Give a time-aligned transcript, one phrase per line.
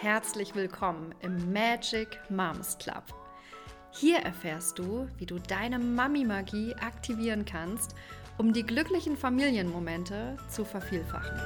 [0.00, 3.02] Herzlich willkommen im Magic Moms Club.
[3.90, 7.96] Hier erfährst du, wie du deine Mami-Magie aktivieren kannst,
[8.36, 11.40] um die glücklichen Familienmomente zu vervielfachen.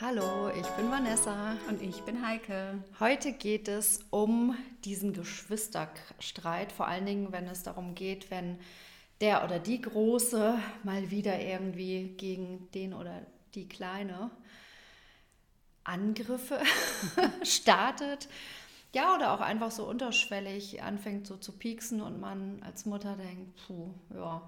[0.00, 1.56] Hallo, ich bin Vanessa.
[1.68, 2.82] Und ich bin Heike.
[2.98, 8.58] Heute geht es um diesen Geschwisterstreit, vor allen Dingen, wenn es darum geht, wenn
[9.20, 13.22] der oder die Große mal wieder irgendwie gegen den oder
[13.54, 14.30] die Kleine
[15.84, 16.60] Angriffe
[17.42, 18.28] startet.
[18.94, 23.58] Ja, oder auch einfach so unterschwellig anfängt so zu pieksen und man als Mutter denkt,
[23.66, 24.42] puh, ja,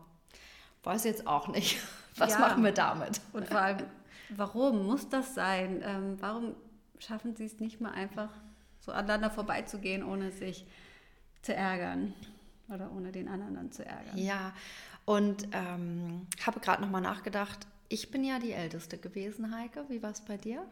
[0.83, 1.79] weiß jetzt auch nicht,
[2.17, 2.39] was ja.
[2.39, 3.21] machen wir damit?
[3.33, 3.87] Und vor allem,
[4.31, 5.83] warum muss das sein?
[5.85, 6.55] Ähm, warum
[6.99, 8.31] schaffen sie es nicht mal einfach
[8.81, 10.67] so aneinander vorbeizugehen, ohne sich
[11.43, 12.15] zu ärgern?
[12.73, 14.17] Oder ohne den anderen dann zu ärgern.
[14.17, 14.53] Ja,
[15.05, 19.85] und ähm, habe gerade nochmal nachgedacht, ich bin ja die Älteste gewesen, Heike.
[19.89, 20.65] Wie war es bei dir?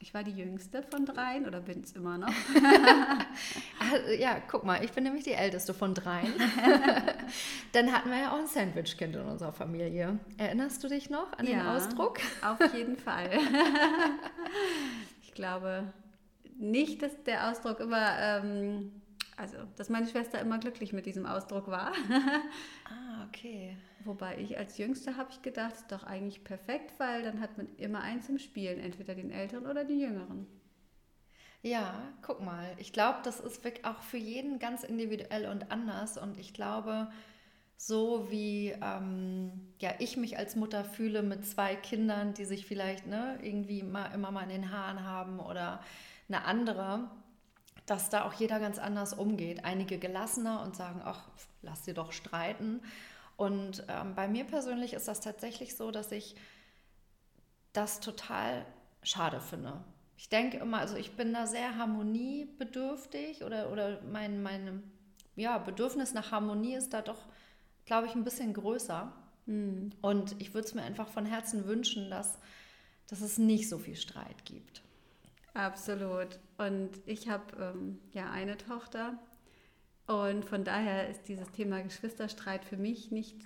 [0.00, 2.28] Ich war die jüngste von dreien oder bin es immer noch?
[3.80, 6.32] Ah, ja, guck mal, ich bin nämlich die älteste von dreien.
[7.72, 10.18] Dann hatten wir ja auch ein Sandwich-Kind in unserer Familie.
[10.36, 12.18] Erinnerst du dich noch an ja, den Ausdruck?
[12.42, 13.30] Auf jeden Fall.
[15.22, 15.92] ich glaube
[16.58, 19.00] nicht, dass der Ausdruck immer ähm,
[19.38, 21.92] also, dass meine Schwester immer glücklich mit diesem Ausdruck war.
[22.84, 23.76] ah, okay.
[24.04, 27.68] Wobei ich als Jüngste habe ich gedacht, ist doch eigentlich perfekt, weil dann hat man
[27.76, 30.46] immer eins zum Spielen, entweder den Älteren oder den Jüngeren.
[31.62, 32.66] Ja, guck mal.
[32.78, 36.18] Ich glaube, das ist auch für jeden ganz individuell und anders.
[36.18, 37.08] Und ich glaube,
[37.76, 43.06] so wie ähm, ja, ich mich als Mutter fühle mit zwei Kindern, die sich vielleicht
[43.06, 45.80] ne, irgendwie mal, immer mal in den Haaren haben oder
[46.28, 47.10] eine andere,
[47.86, 49.64] dass da auch jeder ganz anders umgeht.
[49.64, 51.28] Einige gelassener und sagen, ach,
[51.62, 52.80] lass sie doch streiten.
[53.36, 56.34] Und ähm, bei mir persönlich ist das tatsächlich so, dass ich
[57.72, 58.66] das total
[59.02, 59.84] schade finde.
[60.16, 64.82] Ich denke immer, also ich bin da sehr harmoniebedürftig oder, oder mein, mein
[65.36, 67.26] ja, Bedürfnis nach Harmonie ist da doch,
[67.84, 69.12] glaube ich, ein bisschen größer.
[69.46, 69.92] Mhm.
[70.00, 72.38] Und ich würde es mir einfach von Herzen wünschen, dass,
[73.06, 74.82] dass es nicht so viel Streit gibt.
[75.54, 76.38] Absolut.
[76.56, 79.18] Und ich habe ähm, ja eine Tochter
[80.06, 83.36] und von daher ist dieses Thema Geschwisterstreit für mich nicht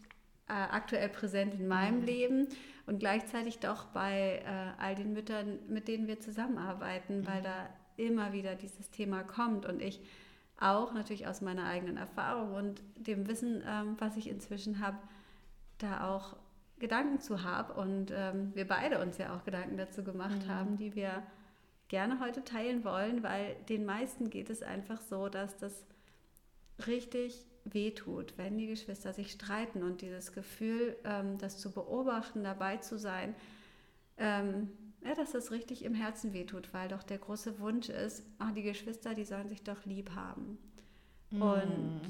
[0.48, 2.06] äh, aktuell präsent in meinem mhm.
[2.06, 2.48] Leben
[2.86, 7.26] und gleichzeitig doch bei äh, all den Müttern, mit denen wir zusammenarbeiten, mhm.
[7.26, 10.00] weil da immer wieder dieses Thema kommt und ich
[10.58, 14.98] auch natürlich aus meiner eigenen Erfahrung und dem Wissen, ähm, was ich inzwischen habe,
[15.78, 16.36] da auch
[16.78, 20.48] Gedanken zu habe und ähm, wir beide uns ja auch Gedanken dazu gemacht mhm.
[20.48, 21.22] haben, die wir
[21.92, 25.84] gerne heute teilen wollen, weil den meisten geht es einfach so, dass das
[26.86, 32.78] richtig wehtut, wenn die Geschwister sich streiten und dieses Gefühl, ähm, das zu beobachten, dabei
[32.78, 33.34] zu sein,
[34.16, 34.70] ähm,
[35.04, 38.62] ja, dass das richtig im Herzen wehtut, weil doch der große Wunsch ist, ach, die
[38.62, 40.56] Geschwister, die sollen sich doch lieb haben.
[41.31, 41.42] Mm.
[41.42, 42.00] Und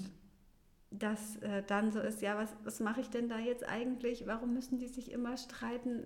[0.93, 4.29] dass äh, dann so ist, ja, was, was mache ich denn da jetzt eigentlich?
[4.29, 6.05] Warum müssen die sich immer streiten?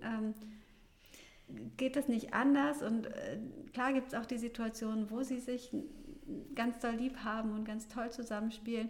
[1.77, 2.81] Geht das nicht anders.
[2.81, 3.39] Und äh,
[3.73, 5.73] klar gibt es auch die Situationen, wo sie sich
[6.55, 8.89] ganz doll lieb haben und ganz toll zusammenspielen.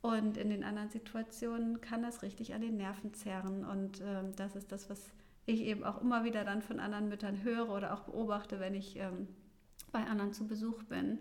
[0.00, 3.64] Und in den anderen Situationen kann das richtig an den Nerven zerren.
[3.64, 5.12] Und ähm, das ist das, was
[5.46, 8.96] ich eben auch immer wieder dann von anderen Müttern höre oder auch beobachte, wenn ich
[8.96, 9.28] ähm,
[9.92, 11.18] bei anderen zu Besuch bin.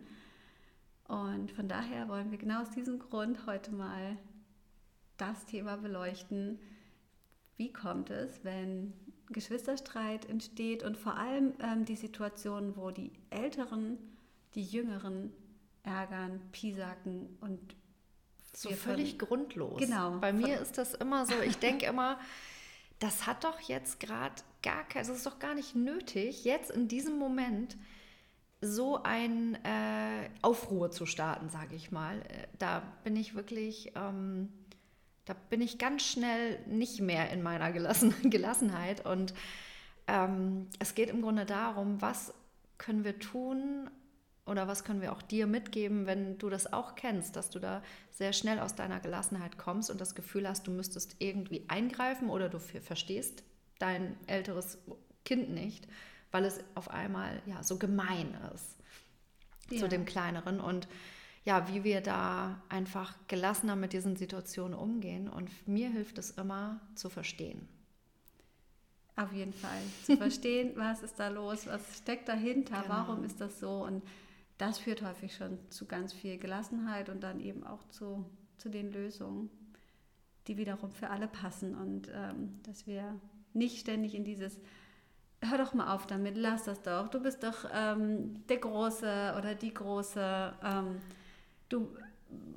[1.08, 4.18] Und von daher wollen wir genau aus diesem Grund heute mal
[5.18, 6.60] das Thema beleuchten.
[7.58, 8.94] Wie kommt es, wenn
[9.34, 13.98] Geschwisterstreit entsteht und vor allem ähm, die Situation, wo die Älteren
[14.56, 15.32] die Jüngeren
[15.84, 17.60] ärgern, piesacken und
[18.54, 19.80] so völlig grundlos.
[19.80, 20.18] Genau.
[20.20, 22.20] Bei mir ist das immer so, ich denke immer,
[23.00, 26.88] das hat doch jetzt gerade gar kein, es ist doch gar nicht nötig, jetzt in
[26.88, 27.78] diesem Moment
[28.62, 32.20] so ein äh, Aufruhr zu starten, sage ich mal.
[32.20, 34.50] Äh, da bin ich wirklich ähm,
[35.26, 39.06] da bin ich ganz schnell nicht mehr in meiner Gelassen Gelassenheit.
[39.06, 39.34] Und
[40.08, 42.34] ähm, es geht im Grunde darum, was
[42.78, 43.90] können wir tun
[44.46, 47.84] oder was können wir auch dir mitgeben, wenn du das auch kennst, dass du da
[48.10, 52.50] sehr schnell aus deiner Gelassenheit kommst und das Gefühl hast, du müsstest irgendwie eingreifen oder
[52.50, 53.44] du verstehst
[53.78, 54.80] dein älteres
[55.26, 55.88] Kind nicht,
[56.32, 58.78] weil es auf einmal ja so gemein ist
[59.70, 59.80] ja.
[59.80, 60.88] zu dem kleineren und
[61.44, 65.28] ja, wie wir da einfach gelassener mit diesen Situationen umgehen.
[65.28, 67.68] Und mir hilft es immer zu verstehen.
[69.16, 69.82] Auf jeden Fall.
[70.06, 72.94] Zu verstehen, was ist da los, was steckt dahinter, genau.
[72.94, 73.84] warum ist das so.
[73.84, 74.04] Und
[74.58, 78.26] das führt häufig schon zu ganz viel Gelassenheit und dann eben auch zu,
[78.58, 79.50] zu den Lösungen,
[80.48, 81.76] die wiederum für alle passen.
[81.76, 83.20] Und ähm, dass wir
[83.54, 84.60] nicht ständig in dieses
[85.44, 87.08] hör doch mal auf damit, lass das doch.
[87.08, 90.54] Du bist doch ähm, der Große oder die Große.
[90.64, 91.02] Ähm,
[91.72, 91.96] du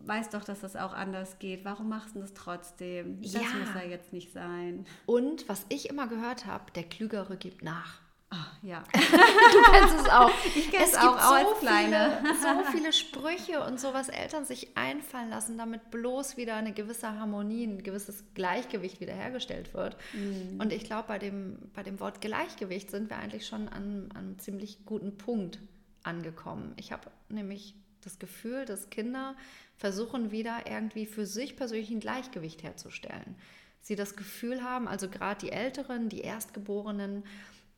[0.07, 1.65] weißt doch, dass das auch anders geht.
[1.65, 3.21] Warum machst du das trotzdem?
[3.23, 3.41] Das Ja.
[3.41, 4.87] muss ja jetzt nicht sein.
[5.07, 8.01] Und was ich immer gehört habe, der Klügere gibt nach.
[8.31, 8.83] Ah, ja.
[8.95, 10.31] Du kennst es auch.
[10.57, 12.19] Ich kenn's es auch, gibt auch so als Kleine.
[12.21, 16.73] Viele, so viele Sprüche und so, was Eltern sich einfallen lassen, damit bloß wieder eine
[16.73, 19.97] gewisse Harmonie, ein gewisses Gleichgewicht wiederhergestellt wird.
[20.13, 20.61] Mhm.
[20.61, 24.17] Und ich glaube, bei dem, bei dem Wort Gleichgewicht sind wir eigentlich schon an, an
[24.17, 25.61] einem ziemlich guten Punkt
[26.03, 26.73] angekommen.
[26.77, 27.75] Ich habe nämlich
[28.07, 29.37] das Gefühl, dass Kinder
[29.77, 33.37] versuchen wieder irgendwie für sich persönlich ein Gleichgewicht herzustellen.
[33.81, 37.25] Sie das Gefühl haben, also gerade die Älteren, die Erstgeborenen,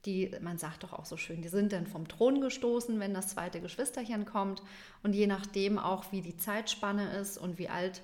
[0.04, 3.28] die, man sagt doch auch so schön, die sind dann vom Thron gestoßen, wenn das
[3.28, 4.62] zweite Geschwisterchen kommt.
[5.02, 8.02] Und je nachdem auch, wie die Zeitspanne ist und wie alt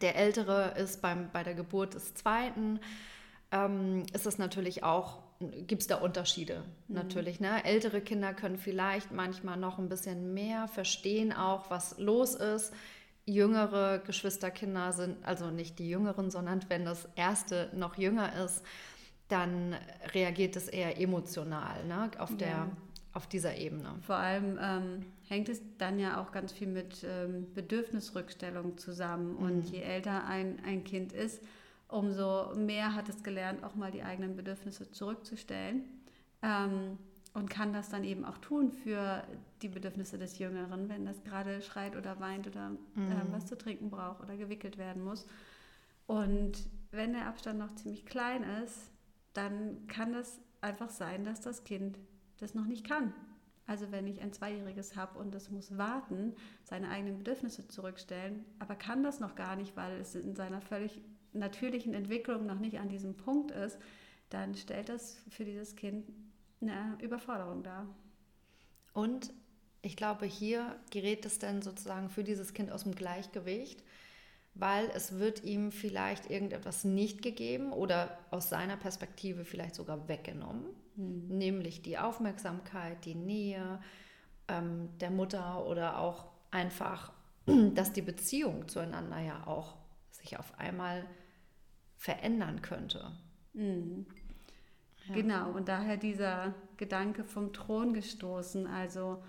[0.00, 2.78] der Ältere ist beim, bei der Geburt des Zweiten,
[3.52, 5.22] ähm, ist es natürlich auch,
[5.66, 7.40] gibt es da Unterschiede natürlich.
[7.40, 7.64] Ne?
[7.64, 12.72] Ältere Kinder können vielleicht manchmal noch ein bisschen mehr verstehen auch, was los ist.
[13.26, 18.62] Jüngere Geschwisterkinder sind, also nicht die Jüngeren, sondern wenn das erste noch jünger ist,
[19.28, 19.74] dann
[20.12, 22.10] reagiert es eher emotional ne?
[22.18, 22.70] auf, der, Ja.
[23.14, 23.94] auf dieser Ebene.
[24.02, 29.36] Vor allem ähm, hängt es dann ja auch ganz viel mit ähm, Bedürfnisrückstellung zusammen.
[29.36, 31.40] Und je älter ein, ein Kind ist,
[31.94, 35.84] umso mehr hat es gelernt, auch mal die eigenen Bedürfnisse zurückzustellen.
[36.42, 36.98] Ähm,
[37.34, 39.24] und kann das dann eben auch tun für
[39.60, 43.90] die Bedürfnisse des Jüngeren, wenn das gerade schreit oder weint oder äh, was zu trinken
[43.90, 45.26] braucht oder gewickelt werden muss.
[46.06, 46.52] Und
[46.92, 48.92] wenn der Abstand noch ziemlich klein ist,
[49.32, 51.98] dann kann es einfach sein, dass das Kind
[52.38, 53.12] das noch nicht kann.
[53.66, 58.76] Also wenn ich ein Zweijähriges habe und es muss warten, seine eigenen Bedürfnisse zurückstellen, aber
[58.76, 61.00] kann das noch gar nicht, weil es in seiner völlig
[61.34, 63.78] natürlichen Entwicklung noch nicht an diesem Punkt ist,
[64.30, 66.08] dann stellt das für dieses Kind
[66.60, 67.86] eine Überforderung dar.
[68.92, 69.32] Und
[69.82, 73.82] ich glaube, hier gerät es dann sozusagen für dieses Kind aus dem Gleichgewicht,
[74.54, 80.64] weil es wird ihm vielleicht irgendetwas nicht gegeben oder aus seiner Perspektive vielleicht sogar weggenommen,
[80.96, 83.80] nämlich die Aufmerksamkeit, die Nähe
[84.48, 87.12] ähm, der Mutter oder auch einfach,
[87.74, 89.76] dass die Beziehung zueinander ja auch
[90.12, 91.04] sich auf einmal
[91.96, 93.12] verändern könnte.
[95.08, 95.14] Ja.
[95.14, 98.66] Genau, und daher dieser Gedanke vom Thron gestoßen.
[98.66, 99.22] Also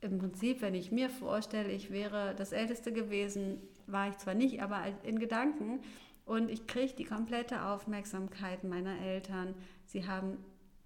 [0.00, 4.62] im Prinzip, wenn ich mir vorstelle, ich wäre das Älteste gewesen, war ich zwar nicht,
[4.62, 5.80] aber in Gedanken.
[6.24, 9.54] Und ich kriege die komplette Aufmerksamkeit meiner Eltern.
[9.86, 10.38] Sie haben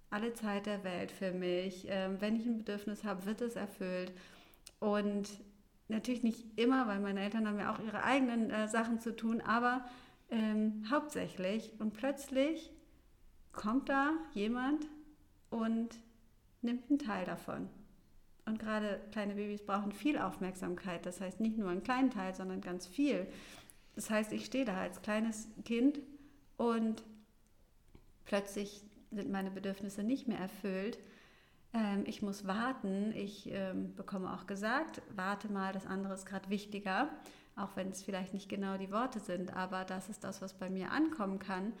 [0.09, 1.85] alle Zeit der Welt für mich.
[1.89, 4.13] Ähm, wenn ich ein Bedürfnis habe, wird es erfüllt.
[4.79, 5.29] Und
[5.87, 9.41] natürlich nicht immer, weil meine Eltern haben ja auch ihre eigenen äh, Sachen zu tun,
[9.41, 9.85] aber
[10.29, 11.71] ähm, hauptsächlich.
[11.79, 12.71] Und plötzlich
[13.51, 14.87] kommt da jemand
[15.49, 15.89] und
[16.61, 17.69] nimmt einen Teil davon.
[18.45, 21.05] Und gerade kleine Babys brauchen viel Aufmerksamkeit.
[21.05, 23.27] Das heißt nicht nur einen kleinen Teil, sondern ganz viel.
[23.95, 25.99] Das heißt, ich stehe da als kleines Kind
[26.57, 27.03] und
[28.25, 30.99] plötzlich sind meine Bedürfnisse nicht mehr erfüllt.
[31.73, 33.13] Ähm, ich muss warten.
[33.15, 37.09] Ich ähm, bekomme auch gesagt, warte mal, das andere ist gerade wichtiger.
[37.55, 40.69] Auch wenn es vielleicht nicht genau die Worte sind, aber das ist das, was bei
[40.69, 41.73] mir ankommen kann.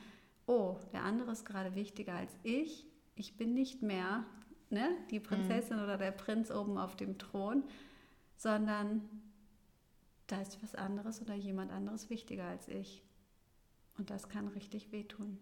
[0.47, 2.85] Oh, der andere ist gerade wichtiger als ich.
[3.15, 4.25] Ich bin nicht mehr
[4.69, 7.63] ne, die Prinzessin oder der Prinz oben auf dem Thron,
[8.35, 9.01] sondern
[10.27, 13.03] da ist was anderes oder jemand anderes wichtiger als ich.
[13.97, 15.39] Und das kann richtig wehtun.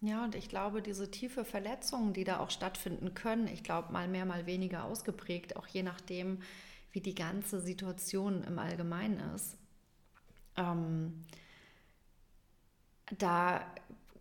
[0.00, 4.08] Ja, und ich glaube, diese tiefe Verletzungen, die da auch stattfinden können, ich glaube, mal
[4.08, 6.42] mehr, mal weniger ausgeprägt, auch je nachdem,
[6.96, 9.58] wie die ganze Situation im Allgemeinen ist.
[10.56, 11.12] Ähm,
[13.18, 13.60] da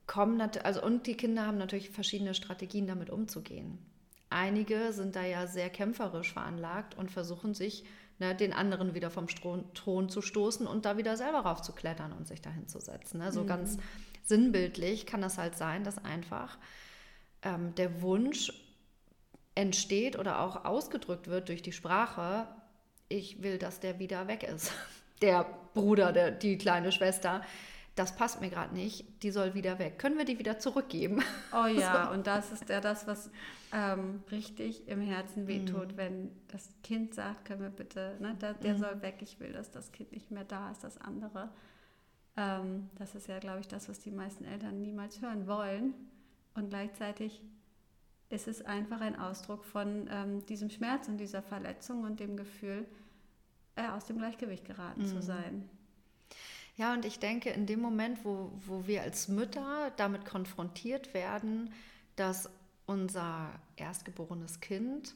[0.08, 3.80] kommen also und die Kinder haben natürlich verschiedene Strategien, damit umzugehen.
[4.30, 7.86] Einige sind da ja sehr kämpferisch veranlagt und versuchen sich
[8.20, 12.28] ne, den anderen wieder vom Stro Thron zu stoßen und da wieder selber raufzuklettern und
[12.28, 13.20] sich dahin zu setzen.
[13.20, 13.32] Ne?
[13.32, 13.48] So Mhm.
[13.48, 13.78] ganz
[14.22, 16.58] sinnbildlich kann das halt sein, dass einfach
[17.42, 18.52] ähm, der Wunsch
[19.56, 22.50] entsteht oder auch ausgedrückt wird durch die Sprache,
[23.10, 24.72] ich will, dass der wieder weg ist.
[25.22, 27.42] Der Bruder, der, die kleine Schwester,
[27.96, 29.98] das passt mir gerade nicht, die soll wieder weg.
[29.98, 31.24] Können wir die wieder zurückgeben?
[31.54, 33.32] Oh ja, und das ist ja das, was
[33.72, 35.98] ähm, richtig im Herzen wehtut, Mhm.
[35.98, 39.72] wenn das Kind sagt, können wir bitte, ne, der, der soll weg, ich will, dass
[39.72, 41.50] das Kind nicht mehr da ist, das andere.
[42.36, 45.94] Ähm, das ist ja, glaube ich, das, was die meisten Eltern niemals hören wollen.
[46.56, 47.42] Und gleichzeitig
[48.30, 52.86] ist es einfach ein Ausdruck von ähm, diesem Schmerz und dieser Verletzung und dem Gefühl,
[53.76, 55.22] äh, aus dem Gleichgewicht geraten zu Mhm.
[55.22, 55.70] sein.
[56.78, 61.74] Ja, und ich denke, in dem Moment, wo, wo wir als Mütter damit konfrontiert werden,
[62.18, 62.50] dass
[62.86, 65.16] unser erstgeborenes Kind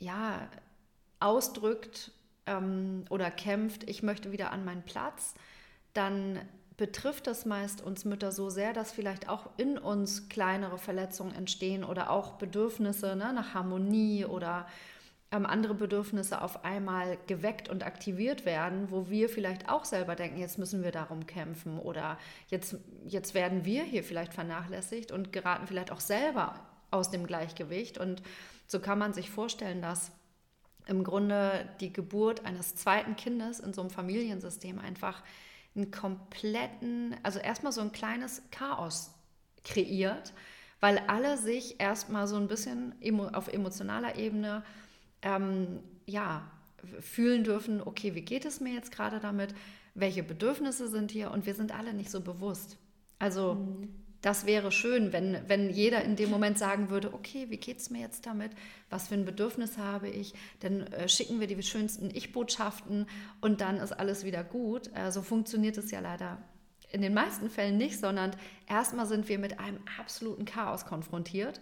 [0.00, 0.48] ja
[1.20, 2.12] ausdrückt
[2.46, 5.34] ähm, oder kämpft, ich möchte wieder an meinen Platz,
[5.94, 6.38] dann
[6.78, 11.84] betrifft das meist uns Mütter so sehr, dass vielleicht auch in uns kleinere Verletzungen entstehen
[11.84, 14.66] oder auch Bedürfnisse ne, nach Harmonie oder
[15.32, 20.38] ähm, andere Bedürfnisse auf einmal geweckt und aktiviert werden, wo wir vielleicht auch selber denken,
[20.38, 22.16] jetzt müssen wir darum kämpfen oder
[22.46, 26.54] jetzt, jetzt werden wir hier vielleicht vernachlässigt und geraten vielleicht auch selber
[26.92, 27.98] aus dem Gleichgewicht.
[27.98, 28.22] Und
[28.68, 30.12] so kann man sich vorstellen, dass
[30.86, 35.24] im Grunde die Geburt eines zweiten Kindes in so einem Familiensystem einfach
[35.78, 39.14] einen kompletten, also erstmal so ein kleines Chaos
[39.64, 40.34] kreiert,
[40.80, 42.94] weil alle sich erstmal so ein bisschen
[43.32, 44.62] auf emotionaler Ebene
[45.22, 46.50] ähm, ja,
[47.00, 49.54] fühlen dürfen, okay, wie geht es mir jetzt gerade damit?
[49.94, 51.30] Welche Bedürfnisse sind hier?
[51.30, 52.76] Und wir sind alle nicht so bewusst.
[53.18, 53.88] Also mhm.
[54.20, 57.90] Das wäre schön, wenn, wenn jeder in dem Moment sagen würde, okay, wie geht es
[57.90, 58.50] mir jetzt damit?
[58.90, 60.34] Was für ein Bedürfnis habe ich?
[60.60, 63.06] Dann äh, schicken wir die schönsten Ich-Botschaften
[63.40, 64.90] und dann ist alles wieder gut.
[64.94, 66.38] Äh, so funktioniert es ja leider
[66.90, 68.34] in den meisten Fällen nicht, sondern
[68.66, 71.60] erstmal sind wir mit einem absoluten Chaos konfrontiert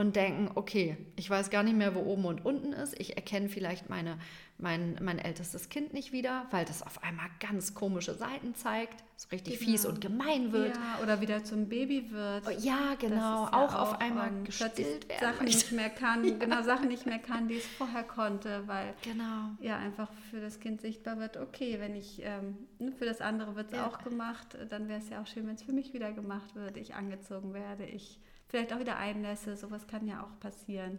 [0.00, 2.98] und denken, okay, ich weiß gar nicht mehr, wo oben und unten ist.
[2.98, 4.18] Ich erkenne vielleicht meine,
[4.56, 9.28] mein, mein ältestes Kind nicht wieder, weil das auf einmal ganz komische Seiten zeigt, so
[9.28, 9.70] richtig genau.
[9.70, 10.74] fies und gemein wird.
[10.74, 12.46] Ja, oder wieder zum Baby wird.
[12.46, 13.14] Oh, ja, genau.
[13.14, 15.20] Ja auch, auch, auf einmal gestillt werden.
[15.20, 19.50] Sachen nicht mehr kann, genau, Sachen nicht mehr kann, die es vorher konnte, weil genau.
[19.60, 23.54] ja einfach für das Kind sichtbar wird, okay, wenn ich, ähm, ne, für das andere
[23.54, 23.86] wird es ja.
[23.86, 26.78] auch gemacht, dann wäre es ja auch schön, wenn es für mich wieder gemacht wird,
[26.78, 28.18] ich angezogen werde, ich
[28.50, 29.56] vielleicht auch wieder einlässe.
[29.56, 30.98] Sowas kann ja auch passieren.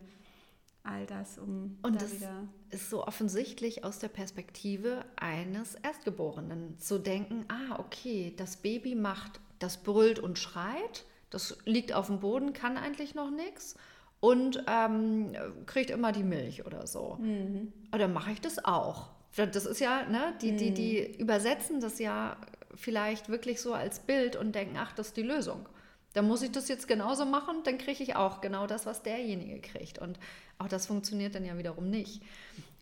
[0.83, 2.47] All das, um Und da wieder.
[2.71, 9.39] ist so offensichtlich aus der Perspektive eines Erstgeborenen zu denken: Ah, okay, das Baby macht,
[9.59, 13.75] das brüllt und schreit, das liegt auf dem Boden, kann eigentlich noch nichts
[14.19, 15.33] und ähm,
[15.67, 17.17] kriegt immer die Milch oder so.
[17.19, 17.71] Mhm.
[17.93, 19.09] Oder mache ich das auch?
[19.35, 20.57] Das ist ja, ne, die, mhm.
[20.57, 22.37] die, die übersetzen das ja
[22.73, 25.67] vielleicht wirklich so als Bild und denken, ach, das ist die Lösung.
[26.13, 29.61] Dann muss ich das jetzt genauso machen, dann kriege ich auch genau das, was derjenige
[29.61, 29.99] kriegt.
[29.99, 30.19] Und
[30.57, 32.21] auch das funktioniert dann ja wiederum nicht.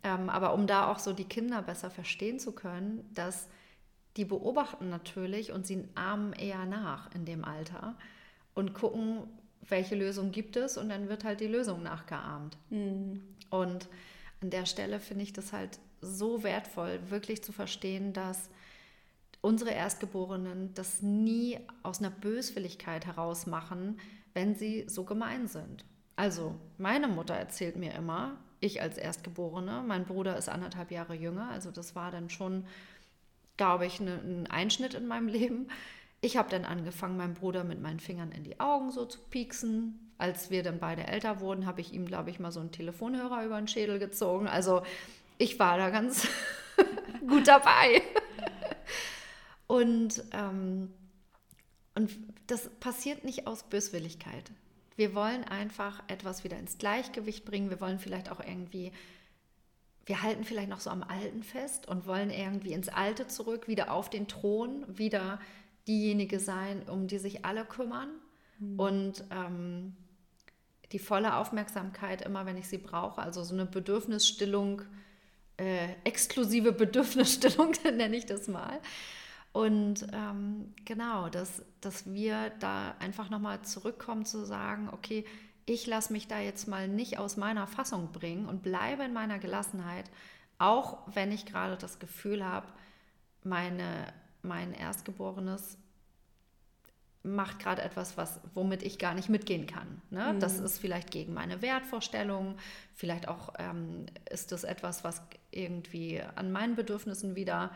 [0.03, 3.47] Ähm, aber um da auch so die Kinder besser verstehen zu können, dass
[4.17, 7.95] die beobachten natürlich und sie ahmen eher nach in dem Alter
[8.53, 9.23] und gucken,
[9.67, 12.57] welche Lösung gibt es und dann wird halt die Lösung nachgeahmt.
[12.69, 13.21] Mhm.
[13.49, 13.87] Und
[14.41, 18.49] an der Stelle finde ich das halt so wertvoll, wirklich zu verstehen, dass
[19.41, 23.99] unsere Erstgeborenen das nie aus einer Böswilligkeit heraus machen,
[24.33, 25.85] wenn sie so gemein sind.
[26.15, 31.49] Also, meine Mutter erzählt mir immer, ich als Erstgeborene, mein Bruder ist anderthalb Jahre jünger,
[31.49, 32.65] also das war dann schon,
[33.55, 35.67] glaube ich, ne, ein Einschnitt in meinem Leben.
[36.21, 40.11] Ich habe dann angefangen, meinem Bruder mit meinen Fingern in die Augen so zu pieksen.
[40.17, 43.45] Als wir dann beide älter wurden, habe ich ihm, glaube ich, mal so einen Telefonhörer
[43.45, 44.47] über den Schädel gezogen.
[44.47, 44.81] Also
[45.37, 46.27] ich war da ganz
[47.27, 48.01] gut dabei.
[49.69, 50.91] Und, ähm,
[51.93, 52.09] und
[52.47, 54.51] das passiert nicht aus Böswilligkeit.
[54.95, 57.69] Wir wollen einfach etwas wieder ins Gleichgewicht bringen.
[57.69, 58.91] Wir wollen vielleicht auch irgendwie,
[60.07, 63.91] wir halten vielleicht noch so am Alten fest und wollen irgendwie ins Alte zurück, wieder
[63.91, 65.39] auf den Thron, wieder
[65.87, 68.09] diejenige sein, um die sich alle kümmern.
[68.57, 68.79] Mhm.
[68.79, 69.95] Und ähm,
[70.91, 73.21] die volle Aufmerksamkeit immer, wenn ich sie brauche.
[73.21, 74.81] Also so eine Bedürfnisstillung,
[75.57, 78.79] äh, exklusive Bedürfnisstillung, nenne ich das mal.
[79.51, 85.25] Und ähm, genau, dass, dass wir da einfach nochmal zurückkommen zu sagen, okay,
[85.65, 89.39] ich lasse mich da jetzt mal nicht aus meiner Fassung bringen und bleibe in meiner
[89.39, 90.09] Gelassenheit,
[90.57, 92.67] auch wenn ich gerade das Gefühl habe,
[93.43, 95.77] meine, mein Erstgeborenes
[97.21, 100.01] macht gerade etwas, was, womit ich gar nicht mitgehen kann.
[100.09, 100.33] Ne?
[100.33, 100.39] Mhm.
[100.39, 102.55] Das ist vielleicht gegen meine Wertvorstellungen,
[102.93, 107.71] vielleicht auch ähm, ist das etwas, was irgendwie an meinen Bedürfnissen wieder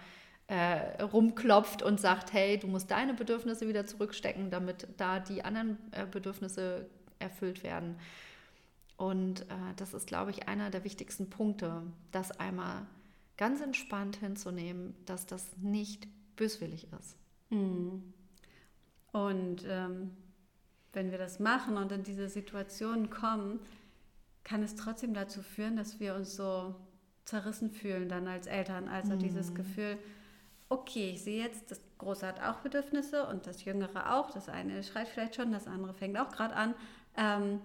[0.47, 5.77] äh, rumklopft und sagt, hey, du musst deine Bedürfnisse wieder zurückstecken, damit da die anderen
[5.91, 6.87] äh, Bedürfnisse
[7.19, 7.95] erfüllt werden.
[8.97, 12.85] Und äh, das ist, glaube ich, einer der wichtigsten Punkte, das einmal
[13.37, 17.17] ganz entspannt hinzunehmen, dass das nicht böswillig ist.
[17.49, 18.13] Mhm.
[19.11, 20.11] Und ähm,
[20.91, 23.59] wenn wir das machen und in diese Situation kommen,
[24.43, 26.75] kann es trotzdem dazu führen, dass wir uns so
[27.25, 28.87] zerrissen fühlen dann als Eltern.
[28.87, 29.19] Also mhm.
[29.19, 29.97] dieses Gefühl,
[30.73, 34.31] okay, ich sehe jetzt, das Große hat auch Bedürfnisse und das Jüngere auch.
[34.31, 36.73] Das eine schreit vielleicht schon, das andere fängt auch gerade an.
[37.15, 37.61] Ähm,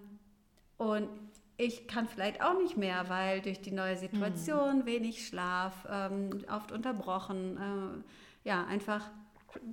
[0.76, 1.08] und
[1.56, 4.86] ich kann vielleicht auch nicht mehr, weil durch die neue Situation, mhm.
[4.86, 9.10] wenig Schlaf, ähm, oft unterbrochen, äh, ja, einfach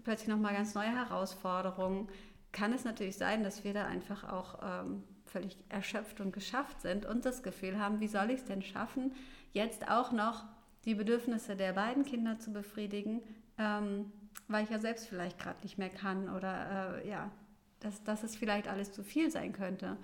[0.03, 2.07] plötzlich nochmal ganz neue Herausforderungen,
[2.51, 7.05] kann es natürlich sein, dass wir da einfach auch ähm, völlig erschöpft und geschafft sind
[7.05, 9.13] und das Gefühl haben, wie soll ich es denn schaffen,
[9.51, 10.45] jetzt auch noch
[10.85, 13.21] die Bedürfnisse der beiden Kinder zu befriedigen,
[13.57, 14.11] ähm,
[14.47, 17.31] weil ich ja selbst vielleicht gerade nicht mehr kann oder äh, ja,
[17.79, 19.97] dass, dass es vielleicht alles zu viel sein könnte.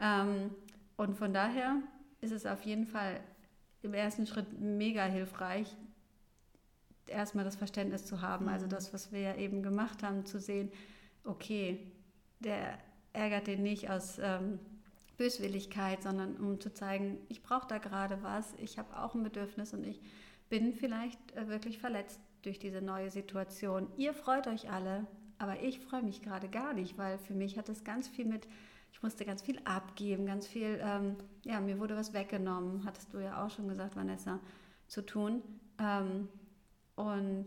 [0.00, 0.50] Ähm,
[0.96, 1.76] und von daher
[2.20, 3.20] ist es auf jeden Fall
[3.82, 5.76] im ersten Schritt mega hilfreich,
[7.06, 8.48] erstmal das Verständnis zu haben.
[8.48, 8.70] Also mhm.
[8.70, 10.70] das, was wir ja eben gemacht haben, zu sehen,
[11.24, 11.92] okay,
[12.40, 12.78] der
[13.12, 14.58] ärgert den nicht aus ähm,
[15.16, 19.72] Böswilligkeit, sondern um zu zeigen, ich brauche da gerade was, ich habe auch ein Bedürfnis
[19.72, 20.00] und ich
[20.48, 23.88] bin vielleicht äh, wirklich verletzt durch diese neue Situation.
[23.96, 25.06] Ihr freut euch alle,
[25.38, 28.46] aber ich freue mich gerade gar nicht, weil für mich hat es ganz viel mit,
[28.92, 33.18] ich musste ganz viel abgeben, ganz viel, ähm, ja, mir wurde was weggenommen, hattest du
[33.18, 34.40] ja auch schon gesagt, Vanessa,
[34.86, 35.42] zu tun.
[35.78, 36.28] Ähm,
[36.96, 37.46] und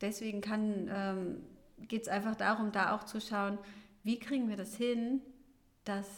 [0.00, 0.42] deswegen
[0.90, 1.42] ähm,
[1.88, 3.58] geht es einfach darum, da auch zu schauen,
[4.02, 5.22] wie kriegen wir das hin,
[5.84, 6.08] dass,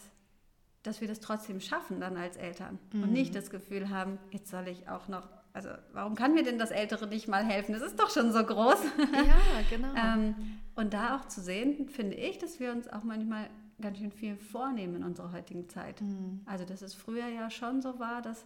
[0.85, 3.03] dass wir das trotzdem schaffen dann als Eltern mhm.
[3.03, 6.59] und nicht das Gefühl haben, jetzt soll ich auch noch, also warum kann mir denn
[6.59, 7.73] das Ältere nicht mal helfen?
[7.73, 8.79] Das ist doch schon so groß.
[8.99, 9.95] Ja, genau.
[9.97, 10.35] ähm,
[10.77, 13.49] und da auch zu sehen, finde ich, dass wir uns auch manchmal
[13.81, 16.01] ganz schön viel vornehmen in unserer heutigen Zeit.
[16.03, 16.43] Mhm.
[16.45, 18.45] Also dass es früher ja schon so war, dass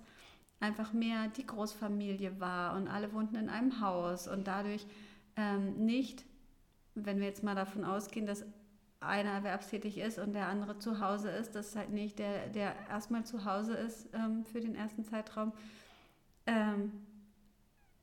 [0.60, 4.86] einfach mehr die Großfamilie war und alle wohnten in einem Haus und dadurch
[5.36, 6.24] ähm, nicht,
[6.94, 8.44] wenn wir jetzt mal davon ausgehen, dass
[9.00, 13.24] einer erwerbstätig ist und der andere zu Hause ist, dass halt nicht der, der erstmal
[13.24, 15.52] zu Hause ist ähm, für den ersten Zeitraum.
[16.46, 16.92] Ähm,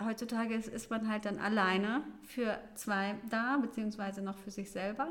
[0.03, 5.09] heutzutage ist, ist man halt dann alleine für zwei da, beziehungsweise noch für sich selber.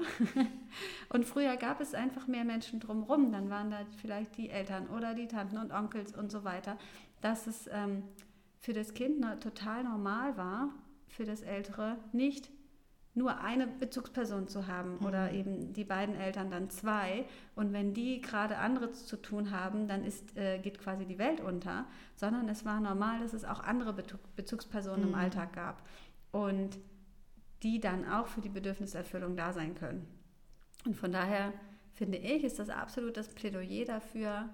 [1.11, 3.33] und früher gab es einfach mehr Menschen drumherum.
[3.33, 6.79] Dann waren da vielleicht die Eltern oder die Tanten und Onkels und so weiter
[7.25, 8.03] dass es ähm,
[8.61, 10.69] für das Kind total normal war,
[11.09, 12.51] für das Ältere nicht
[13.15, 15.07] nur eine Bezugsperson zu haben mhm.
[15.07, 17.25] oder eben die beiden Eltern dann zwei.
[17.55, 21.41] Und wenn die gerade anderes zu tun haben, dann ist, äh, geht quasi die Welt
[21.41, 21.87] unter,
[22.17, 23.95] sondern es war normal, dass es auch andere
[24.37, 25.09] Bezugspersonen mhm.
[25.09, 25.83] im Alltag gab
[26.33, 26.79] und
[27.63, 30.07] die dann auch für die Bedürfniserfüllung da sein können.
[30.85, 31.53] Und von daher
[31.93, 34.51] finde ich, ist das absolut das Plädoyer dafür,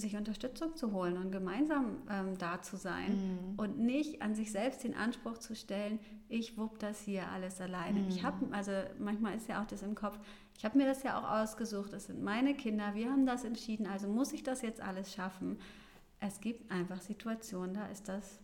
[0.00, 3.58] sich Unterstützung zu holen und gemeinsam ähm, da zu sein mhm.
[3.58, 8.00] und nicht an sich selbst den Anspruch zu stellen, ich wupp das hier alles alleine.
[8.00, 8.08] Mhm.
[8.08, 10.18] Ich habe, also manchmal ist ja auch das im Kopf,
[10.58, 13.86] ich habe mir das ja auch ausgesucht, das sind meine Kinder, wir haben das entschieden,
[13.86, 15.58] also muss ich das jetzt alles schaffen.
[16.20, 18.40] Es gibt einfach Situationen, da ist das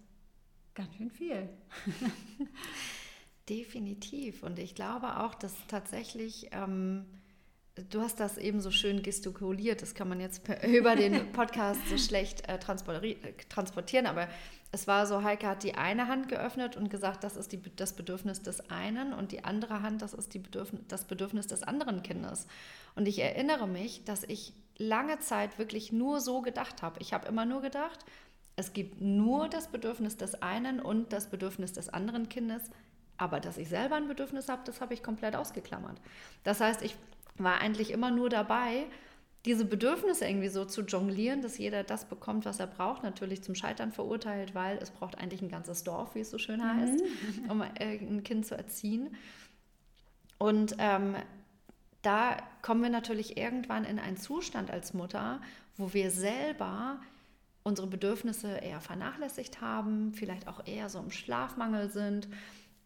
[0.75, 1.49] ganz schön viel.
[3.49, 4.43] Definitiv.
[4.43, 7.07] Und ich glaube auch, dass tatsächlich ähm,
[7.91, 11.97] Du hast das eben so schön gestikuliert, das kann man jetzt über den Podcast so
[11.97, 14.29] schlecht äh, transportieren, aber
[14.73, 17.95] es war so, Heike hat die eine Hand geöffnet und gesagt, das ist die, das
[17.95, 22.03] Bedürfnis des einen und die andere Hand, das ist die Bedürfnis, das Bedürfnis des anderen
[22.03, 22.47] Kindes.
[22.95, 27.01] Und ich erinnere mich, dass ich lange Zeit wirklich nur so gedacht habe.
[27.01, 28.01] Ich habe immer nur gedacht,
[28.57, 32.63] es gibt nur das Bedürfnis des einen und das Bedürfnis des anderen Kindes,
[33.17, 35.99] aber dass ich selber ein Bedürfnis habe, das habe ich komplett ausgeklammert.
[36.45, 36.97] Das heißt, ich
[37.37, 38.87] war eigentlich immer nur dabei,
[39.45, 43.55] diese Bedürfnisse irgendwie so zu jonglieren, dass jeder das bekommt, was er braucht, natürlich zum
[43.55, 46.65] Scheitern verurteilt, weil es braucht eigentlich ein ganzes Dorf, wie es so schön mhm.
[46.65, 47.05] heißt,
[47.45, 47.51] mhm.
[47.51, 49.17] um ein Kind zu erziehen.
[50.39, 51.17] Und ähm,
[52.03, 55.41] da kommen wir natürlich irgendwann in einen Zustand als Mutter,
[55.77, 57.01] wo wir selber
[57.65, 62.29] unsere Bedürfnisse eher vernachlässigt haben, vielleicht auch eher so im Schlafmangel sind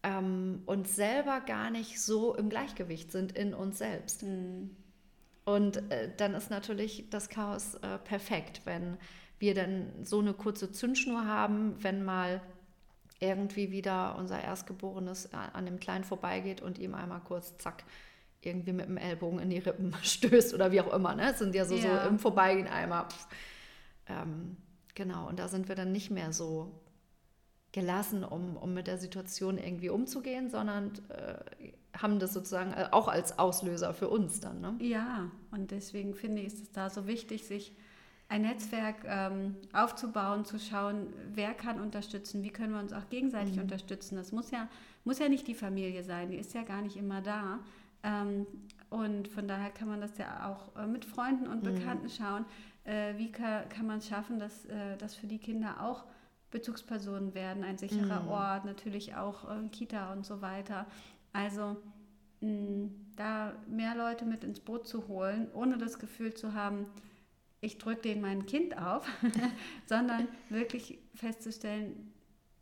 [0.07, 4.23] ähm, und selber gar nicht so im Gleichgewicht sind in uns selbst.
[4.23, 4.75] Mhm.
[5.43, 8.97] Und äh, dann ist natürlich das Chaos äh, perfekt, wenn
[9.39, 12.41] wir dann so eine kurze Zündschnur haben, wenn mal
[13.19, 17.83] irgendwie wieder unser Erstgeborenes an dem Kleinen vorbeigeht und ihm einmal kurz, zack,
[18.41, 21.15] irgendwie mit dem Ellbogen in die Rippen stößt oder wie auch immer.
[21.15, 21.31] Ne?
[21.31, 22.03] Es sind ja so, ja.
[22.03, 23.05] so im Vorbeigehen einmal.
[24.07, 24.57] Ähm,
[24.95, 26.71] genau, und da sind wir dann nicht mehr so
[27.77, 33.07] gelassen, um, um mit der Situation irgendwie umzugehen, sondern äh, haben das sozusagen äh, auch
[33.07, 34.61] als Auslöser für uns dann.
[34.61, 34.75] Ne?
[34.79, 37.71] Ja, und deswegen finde ich, ist es da so wichtig, sich
[38.29, 43.57] ein Netzwerk ähm, aufzubauen, zu schauen, wer kann unterstützen, wie können wir uns auch gegenseitig
[43.57, 43.61] mhm.
[43.61, 44.15] unterstützen.
[44.15, 44.67] Das muss ja,
[45.03, 47.59] muss ja nicht die Familie sein, die ist ja gar nicht immer da.
[48.01, 48.47] Ähm,
[48.89, 51.75] und von daher kann man das ja auch äh, mit Freunden und mhm.
[51.75, 52.43] Bekannten schauen,
[52.85, 56.05] äh, wie kann, kann man es schaffen, dass äh, das für die Kinder auch
[56.51, 58.29] Bezugspersonen werden, ein sicherer mhm.
[58.29, 60.87] Ort, natürlich auch äh, Kita und so weiter.
[61.33, 61.77] Also
[62.41, 66.85] mh, da mehr Leute mit ins Boot zu holen, ohne das Gefühl zu haben,
[67.59, 69.07] ich drücke denen mein Kind auf,
[69.85, 72.13] sondern wirklich festzustellen,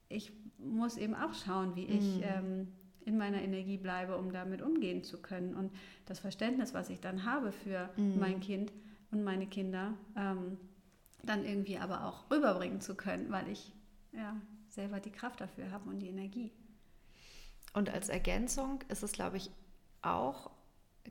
[0.09, 2.23] ich muss eben auch schauen, wie ich mhm.
[2.23, 2.67] ähm,
[3.05, 5.53] in meiner Energie bleibe, um damit umgehen zu können.
[5.55, 5.71] Und
[6.05, 8.19] das Verständnis, was ich dann habe für Mhm.
[8.19, 8.73] mein Kind
[9.11, 10.57] und meine Kinder, ähm,
[11.25, 13.71] dann irgendwie aber auch rüberbringen zu können, weil ich
[14.11, 14.35] ja
[14.69, 16.51] selber die Kraft dafür habe und die Energie.
[17.73, 19.51] Und als Ergänzung ist es, glaube ich,
[20.01, 20.51] auch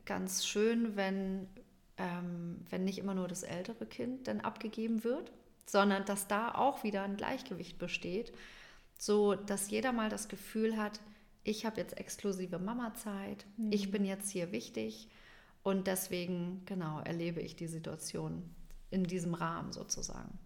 [0.05, 1.47] ganz schön, wenn,
[1.97, 5.31] ähm, wenn nicht immer nur das ältere Kind dann abgegeben wird,
[5.65, 8.33] sondern dass da auch wieder ein Gleichgewicht besteht,
[8.97, 11.01] so dass jeder mal das Gefühl hat,
[11.43, 15.09] ich habe jetzt exklusive Mama-Zeit, ich bin jetzt hier wichtig
[15.61, 18.49] und deswegen, genau, erlebe ich die Situation
[18.95, 20.39] in diesem Rahmen sozusagen.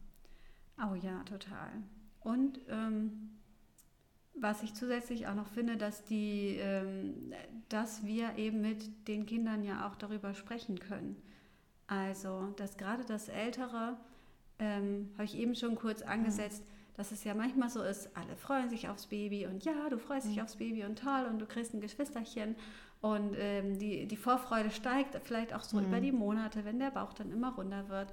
[0.82, 1.70] Oh ja, total.
[2.22, 3.30] Und ähm,
[4.34, 7.34] was ich zusätzlich auch noch finde, dass die, ähm,
[7.70, 11.16] dass wir eben mit den Kindern ja auch darüber sprechen können.
[11.88, 13.98] Also, dass gerade das Ältere,
[14.58, 16.64] ähm, habe ich eben schon kurz angesetzt,
[16.96, 20.28] dass es ja manchmal so ist, alle freuen sich aufs Baby und ja, du freust
[20.28, 22.56] dich aufs Baby und toll und du kriegst ein Geschwisterchen
[23.02, 27.14] und ähm, die, die Vorfreude steigt vielleicht auch so über die Monate, wenn der Bauch
[27.14, 28.12] dann immer runder wird.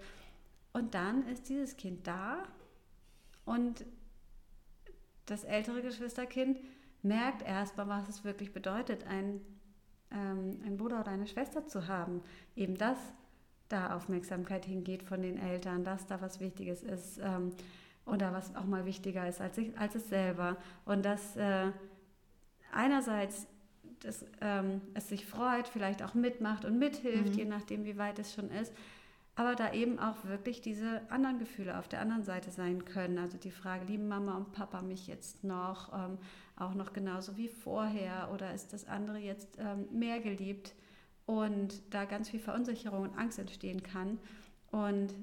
[0.77, 2.43] Und dann ist dieses Kind da
[3.47, 3.87] und
[5.25, 6.61] das ältere Geschwisterkind
[7.01, 9.41] merkt erstmal, was es wirklich bedeutet, ein,
[10.11, 12.21] ähm, einen Bruder oder eine Schwester zu haben.
[12.57, 12.99] Eben, dass
[13.71, 17.53] da Aufmerksamkeit hingeht von den Eltern, dass da was Wichtiges ist ähm,
[18.05, 20.59] oder was auch mal wichtiger ist als, ich, als es selber.
[20.85, 21.73] Und dass äh,
[22.71, 23.47] einerseits
[24.01, 28.35] das, ähm, es sich freut, vielleicht auch mitmacht und mithilft, je nachdem, wie weit es
[28.35, 28.75] schon ist,
[29.37, 33.19] aber da eben auch wirklich diese anderen Gefühle auf der anderen Seite sein können.
[33.19, 36.19] Also die Frage, lieben Mama und Papa mich jetzt noch, ähm,
[36.57, 40.75] auch noch genauso wie vorher oder ist das andere jetzt ähm, mehr geliebt
[41.27, 44.19] und da ganz viel Verunsicherung und Angst entstehen kann
[44.71, 45.15] und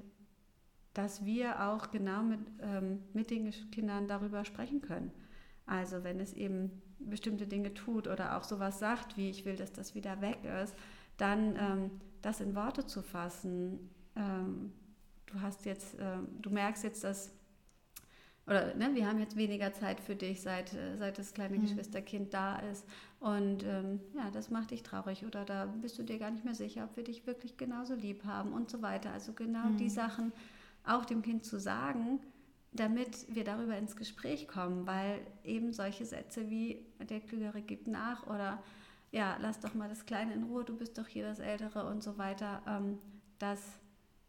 [0.94, 5.10] dass wir auch genau mit, ähm, mit den Kindern darüber sprechen können.
[5.66, 9.72] Also wenn es eben bestimmte Dinge tut oder auch sowas sagt, wie ich will, dass
[9.72, 10.76] das wieder weg ist,
[11.16, 11.90] dann ähm,
[12.22, 13.90] das in Worte zu fassen.
[14.16, 14.72] Ähm,
[15.26, 17.32] du hast jetzt, ähm, du merkst jetzt, dass
[18.46, 22.34] oder ne, wir haben jetzt weniger Zeit für dich, seit, äh, seit das kleine Geschwisterkind
[22.34, 22.86] da ist.
[23.18, 26.54] Und ähm, ja, das macht dich traurig oder da bist du dir gar nicht mehr
[26.54, 29.12] sicher, ob wir dich wirklich genauso lieb haben und so weiter.
[29.12, 30.32] Also genau die Sachen
[30.84, 32.20] auch dem Kind zu sagen,
[32.72, 38.26] damit wir darüber ins Gespräch kommen, weil eben solche Sätze wie der Klügere gibt nach
[38.26, 38.62] oder
[39.10, 42.02] ja, lass doch mal das Kleine in Ruhe, du bist doch hier das Ältere und
[42.02, 42.98] so weiter, ähm,
[43.38, 43.60] das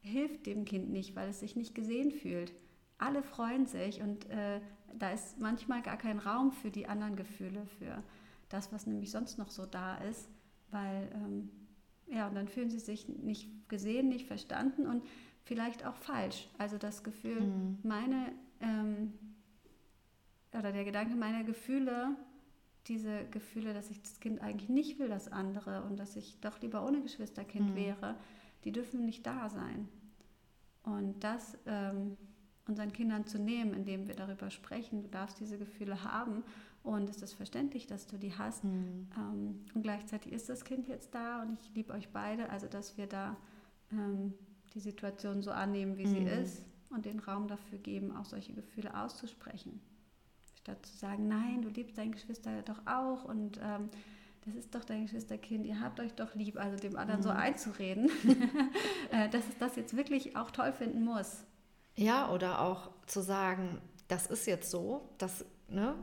[0.05, 2.53] hilft dem Kind nicht, weil es sich nicht gesehen fühlt.
[2.97, 4.61] Alle freuen sich und äh,
[4.97, 8.01] da ist manchmal gar kein Raum für die anderen Gefühle, für
[8.49, 10.29] das, was nämlich sonst noch so da ist,
[10.71, 11.49] weil ähm,
[12.07, 15.03] ja, und dann fühlen sie sich nicht gesehen, nicht verstanden und
[15.43, 16.47] vielleicht auch falsch.
[16.57, 17.41] Also das Gefühl,
[17.83, 19.13] meine ähm,
[20.57, 22.15] oder der Gedanke meiner Gefühle,
[22.87, 26.61] diese Gefühle, dass ich das Kind eigentlich nicht will, das andere und dass ich doch
[26.61, 27.75] lieber ohne Geschwisterkind Mhm.
[27.75, 28.15] wäre,
[28.65, 29.87] die dürfen nicht da sein.
[30.83, 32.17] Und das ähm,
[32.67, 36.43] unseren Kindern zu nehmen, indem wir darüber sprechen, du darfst diese Gefühle haben
[36.83, 38.63] und es ist verständlich, dass du die hast.
[38.63, 39.07] Mhm.
[39.17, 42.97] Ähm, und gleichzeitig ist das Kind jetzt da und ich liebe euch beide, also dass
[42.97, 43.37] wir da
[43.91, 44.33] ähm,
[44.73, 46.27] die Situation so annehmen, wie sie Mhm.
[46.27, 49.79] ist und den Raum dafür geben, auch solche Gefühle auszusprechen.
[50.59, 53.89] Statt zu sagen, nein, du liebst dein Geschwister doch auch und ähm,
[54.45, 57.37] das ist doch dein Geschwisterkind, ihr habt euch doch lieb, also dem anderen so Mhm.
[57.37, 58.09] einzureden,
[59.11, 61.43] äh, dass es das jetzt wirklich auch toll finden muss.
[61.95, 65.95] Ja, oder auch zu sagen, das ist jetzt so, das, ne,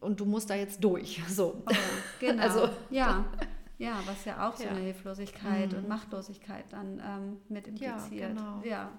[0.00, 1.20] und du musst da jetzt durch.
[1.28, 1.62] So.
[1.66, 1.72] Oh,
[2.20, 2.42] genau.
[2.42, 3.24] Also- ja.
[3.78, 4.70] Ja, was ja auch so Ja.
[4.70, 5.78] eine Hilflosigkeit Mhm.
[5.80, 8.30] und Machtlosigkeit dann ähm, mit Ja, impliziert.
[8.34, 8.62] genau.
[8.64, 8.90] Ja.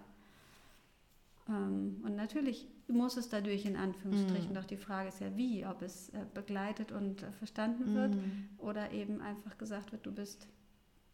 [1.50, 4.56] Ähm, und natürlich muss es dadurch in Anführungsstrichen, Mhm.
[4.56, 8.50] doch die Frage ist ja wie, ob es äh, begleitet und äh, verstanden wird Mhm.
[8.58, 10.48] oder eben einfach gesagt wird, du bist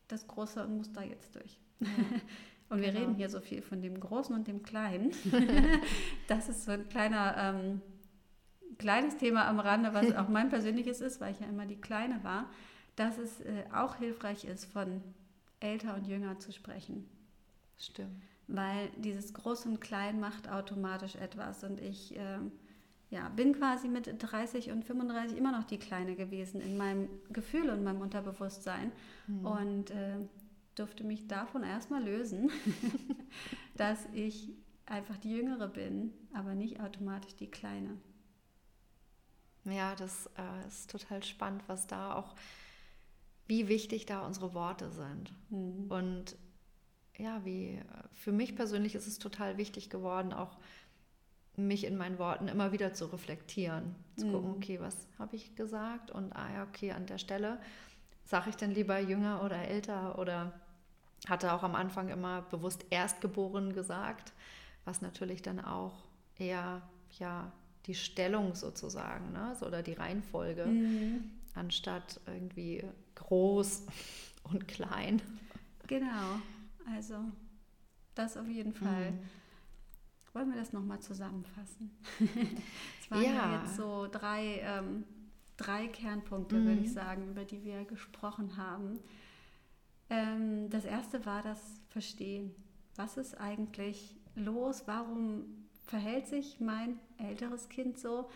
[0.07, 1.59] das Große und musst da jetzt durch.
[2.69, 2.99] und wir Genau.
[3.01, 5.11] reden hier so viel von dem Großen und dem Kleinen.
[6.27, 7.81] das ist so ein kleiner, ähm,
[8.77, 12.23] kleines Thema am Rande, was auch mein persönliches ist, weil ich ja immer die Kleine
[12.23, 12.49] war,
[12.95, 15.01] dass es äh, auch hilfreich ist, von
[15.59, 17.07] älter und jünger zu sprechen.
[17.77, 18.21] Stimmt.
[18.53, 21.63] Weil dieses Groß und Klein macht automatisch etwas.
[21.63, 22.51] Und ich ähm,
[23.09, 27.71] ja, bin quasi mit 30 und 35 immer noch die Kleine gewesen in meinem Gefühl
[27.71, 28.91] und meinem Unterbewusstsein.
[29.25, 29.45] Mhm.
[29.45, 30.17] Und äh,
[30.75, 32.51] durfte mich davon erstmal lösen,
[33.75, 34.51] dass ich
[34.85, 37.97] einfach die Jüngere bin, aber nicht automatisch die Kleine.
[39.65, 42.35] Ja, das äh, ist total spannend, was da auch,
[43.47, 45.33] wie wichtig da unsere Worte sind.
[45.49, 45.89] Mhm.
[45.89, 46.35] Und
[47.17, 47.79] ja, wie
[48.13, 50.57] für mich persönlich ist es total wichtig geworden, auch
[51.55, 53.95] mich in meinen Worten immer wieder zu reflektieren.
[54.15, 54.55] Zu gucken, Mhm.
[54.57, 56.09] okay, was habe ich gesagt?
[56.11, 57.59] Und ah ja, okay, an der Stelle
[58.25, 60.53] sage ich dann lieber jünger oder älter oder
[61.27, 64.33] hatte auch am Anfang immer bewusst Erstgeboren gesagt,
[64.85, 66.03] was natürlich dann auch
[66.37, 66.81] eher
[67.19, 67.51] ja
[67.85, 69.55] die Stellung sozusagen, ne?
[69.59, 71.31] so, oder die Reihenfolge, Mhm.
[71.55, 72.83] anstatt irgendwie
[73.15, 73.85] groß
[74.43, 75.21] und klein.
[75.87, 76.41] Genau,
[76.85, 77.15] also
[78.15, 79.11] das auf jeden Fall.
[79.11, 79.19] Mhm.
[80.33, 81.91] Wollen wir das nochmal zusammenfassen?
[83.01, 83.33] Es waren ja.
[83.33, 83.61] Ja.
[83.61, 85.03] jetzt so drei, ähm,
[85.57, 86.65] drei Kernpunkte, Mhm.
[86.65, 88.99] würde ich sagen, über die wir gesprochen haben.
[90.09, 92.55] Ähm, das erste war das Verstehen.
[92.95, 94.83] Was ist eigentlich los?
[94.87, 95.45] Warum
[95.85, 98.29] verhält sich mein älteres Kind so,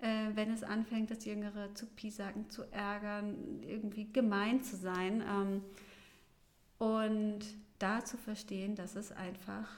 [0.00, 5.22] äh, wenn es anfängt, das Jüngere zu piesacken, zu ärgern, irgendwie gemein zu sein?
[5.28, 5.62] Ähm,
[6.78, 7.40] und
[7.78, 9.68] da zu verstehen, dass es einfach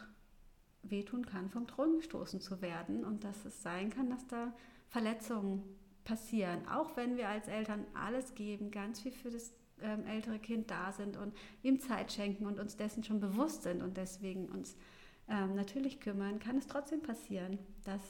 [0.82, 4.52] wehtun kann, vom Thron gestoßen zu werden und dass es sein kann, dass da
[4.88, 5.62] Verletzungen
[6.04, 6.66] passieren.
[6.68, 10.92] Auch wenn wir als Eltern alles geben, ganz viel für das ähm, ältere Kind da
[10.92, 14.76] sind und ihm Zeit schenken und uns dessen schon bewusst sind und deswegen uns
[15.28, 18.00] ähm, natürlich kümmern, kann es trotzdem passieren, dass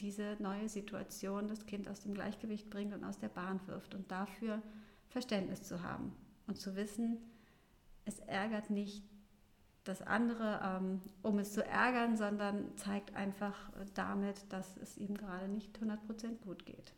[0.00, 4.10] diese neue Situation das Kind aus dem Gleichgewicht bringt und aus der Bahn wirft und
[4.10, 4.62] dafür
[5.08, 6.12] Verständnis zu haben
[6.46, 7.18] und zu wissen,
[8.08, 9.04] es ärgert nicht
[9.84, 15.16] das andere, ähm, um es zu ärgern, sondern zeigt einfach äh, damit, dass es ihm
[15.16, 15.96] gerade nicht 100%
[16.44, 16.92] gut geht.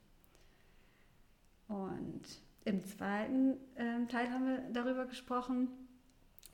[1.68, 2.22] Und
[2.64, 5.68] im zweiten ähm, Teil haben wir darüber gesprochen,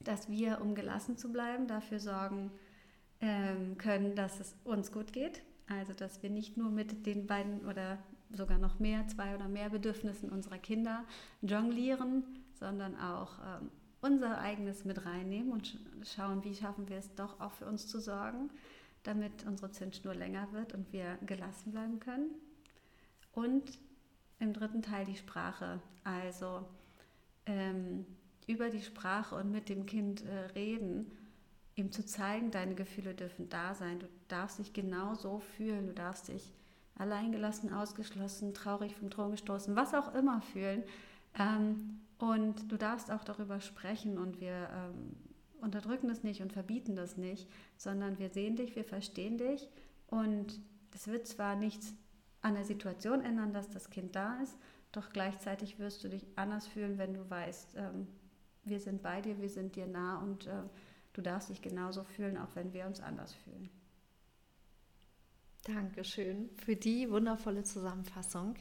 [0.00, 2.50] dass wir, um gelassen zu bleiben, dafür sorgen
[3.20, 5.42] ähm, können, dass es uns gut geht.
[5.68, 7.98] Also, dass wir nicht nur mit den beiden oder
[8.32, 11.04] sogar noch mehr, zwei oder mehr Bedürfnissen unserer Kinder
[11.40, 12.24] jonglieren,
[12.58, 13.70] sondern auch ähm,
[14.06, 17.88] unser eigenes mit reinnehmen und sch schauen, wie schaffen wir es doch auch für uns
[17.88, 18.50] zu sorgen,
[19.02, 22.30] damit unsere Zündschnur länger wird und wir gelassen bleiben können.
[23.32, 23.78] Und
[24.38, 26.64] im dritten Teil die Sprache, also
[27.46, 28.06] ähm,
[28.46, 31.10] über die Sprache und mit dem Kind äh, reden,
[31.74, 35.92] ihm zu zeigen, deine Gefühle dürfen da sein, du darfst dich genau so fühlen, du
[35.92, 36.52] darfst dich
[36.96, 40.82] alleingelassen, ausgeschlossen, traurig vom Thron gestoßen, was auch immer fühlen.
[41.38, 45.16] Ähm, und du darfst auch darüber sprechen und wir ähm,
[45.60, 49.68] unterdrücken das nicht und verbieten das nicht, sondern wir sehen dich, wir verstehen dich
[50.06, 50.60] und
[50.94, 51.94] es wird zwar nichts
[52.40, 54.56] an der Situation ändern, dass das Kind da ist,
[54.92, 58.06] doch gleichzeitig wirst du dich anders fühlen, wenn du weißt, ähm,
[58.64, 60.62] wir sind bei dir, wir sind dir nah und äh,
[61.12, 63.68] du darfst dich genauso fühlen, auch wenn wir uns anders fühlen.
[65.64, 68.54] Dankeschön für die wundervolle Zusammenfassung.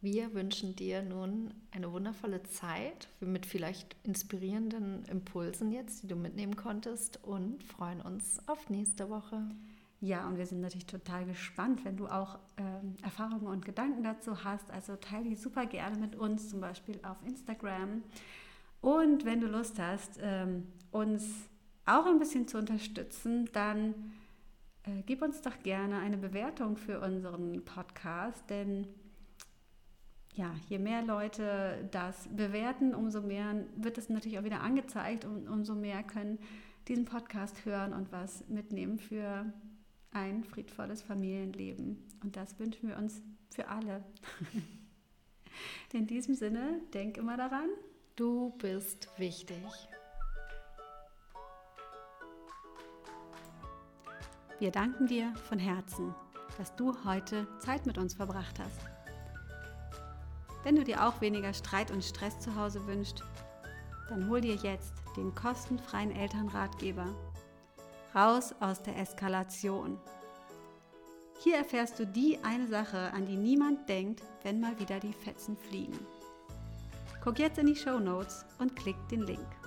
[0.00, 6.54] Wir wünschen dir nun eine wundervolle Zeit mit vielleicht inspirierenden Impulsen jetzt, die du mitnehmen
[6.54, 9.48] konntest und freuen uns auf nächste Woche.
[10.00, 14.44] Ja, und wir sind natürlich total gespannt, wenn du auch ähm, Erfahrungen und Gedanken dazu
[14.44, 14.70] hast.
[14.70, 18.04] Also teile die super gerne mit uns, zum Beispiel auf Instagram.
[18.80, 21.48] Und wenn du Lust hast, ähm, uns
[21.86, 24.12] auch ein bisschen zu unterstützen, dann
[24.84, 28.86] äh, gib uns doch gerne eine Bewertung für unseren Podcast, denn
[30.38, 35.48] ja, je mehr Leute das bewerten, umso mehr wird es natürlich auch wieder angezeigt und
[35.48, 36.38] umso mehr können
[36.86, 39.52] diesen Podcast hören und was mitnehmen für
[40.12, 41.98] ein friedvolles Familienleben.
[42.22, 43.20] Und das wünschen wir uns
[43.50, 44.04] für alle.
[45.92, 47.68] In diesem Sinne, denk immer daran,
[48.14, 49.62] Du bist wichtig.
[54.58, 56.12] wir danken dir von Herzen,
[56.56, 58.97] dass du heute Zeit mit uns verbracht hast.
[60.64, 63.22] Wenn du dir auch weniger Streit und Stress zu Hause wünschst,
[64.08, 67.06] dann hol dir jetzt den kostenfreien Elternratgeber
[68.14, 69.98] Raus aus der Eskalation.
[71.40, 75.56] Hier erfährst du die eine Sache, an die niemand denkt, wenn mal wieder die Fetzen
[75.56, 75.98] fliegen.
[77.22, 79.57] Guck jetzt in die Show Notes und klick den Link.